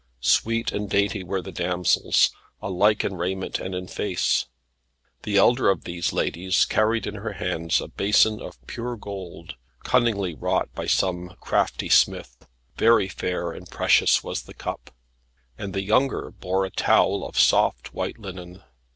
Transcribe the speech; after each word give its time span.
Sweet 0.23 0.71
and 0.71 0.89
dainty 0.89 1.23
were 1.23 1.43
the 1.43 1.51
damsels, 1.51 2.31
alike 2.59 3.03
in 3.03 3.17
raiment 3.17 3.59
and 3.59 3.75
in 3.75 3.85
face. 3.87 4.47
The 5.21 5.37
elder 5.37 5.69
of 5.69 5.83
these 5.83 6.11
ladies 6.11 6.65
carried 6.65 7.05
in 7.05 7.13
her 7.13 7.33
hands 7.33 7.79
a 7.79 7.87
basin 7.87 8.41
of 8.41 8.57
pure 8.65 8.95
gold, 8.97 9.57
cunningly 9.83 10.33
wrought 10.33 10.69
by 10.73 10.87
some 10.87 11.35
crafty 11.39 11.87
smith 11.89 12.47
very 12.77 13.09
fair 13.09 13.51
and 13.51 13.69
precious 13.69 14.23
was 14.23 14.41
the 14.41 14.55
cup; 14.55 14.89
and 15.55 15.71
the 15.71 15.83
younger 15.83 16.31
bore 16.31 16.65
a 16.65 16.71
towel 16.71 17.23
of 17.23 17.37
soft 17.37 17.93
white 17.93 18.17
linen. 18.17 18.63